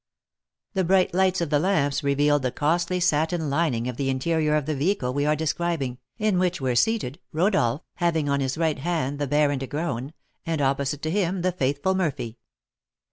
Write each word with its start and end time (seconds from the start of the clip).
The 0.73 0.83
bright 0.83 1.13
light 1.13 1.41
of 1.41 1.51
the 1.51 1.59
lamps 1.59 2.03
revealed 2.03 2.41
the 2.41 2.51
costly 2.51 2.99
satin 2.99 3.51
lining 3.51 3.87
of 3.87 3.97
the 3.97 4.09
interior 4.09 4.55
of 4.55 4.65
the 4.65 4.73
vehicle 4.75 5.13
we 5.13 5.27
are 5.27 5.35
describing, 5.35 5.99
in 6.17 6.39
which 6.39 6.59
were 6.59 6.73
seated 6.73 7.19
Rodolph, 7.31 7.83
having 7.97 8.27
on 8.27 8.39
his 8.39 8.57
right 8.57 8.79
hand 8.79 9.19
the 9.19 9.27
Baron 9.27 9.59
de 9.59 9.67
Graün, 9.67 10.13
and 10.43 10.59
opposite 10.59 11.03
to 11.03 11.11
him 11.11 11.43
the 11.43 11.51
faithful 11.51 11.93
Murphy. 11.93 12.39